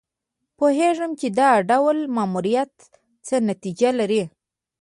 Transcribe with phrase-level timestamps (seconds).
[0.57, 2.73] پوهېږي چې دا ډول ماموریت
[3.27, 4.23] څه نتیجه لري.